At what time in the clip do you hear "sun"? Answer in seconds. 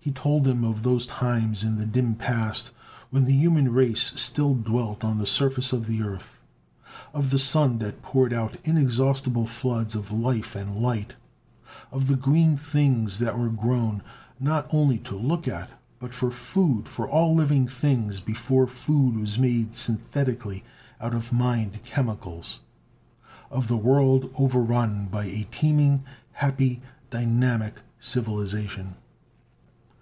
7.38-7.76